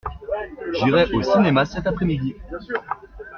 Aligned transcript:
J’irai 0.73 1.11
au 1.13 1.21
cinéma 1.21 1.63
cet 1.63 1.85
après-midi. 1.85 2.35